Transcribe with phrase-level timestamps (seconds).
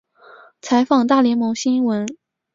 [0.63, 2.07] 采访大联盟新闻。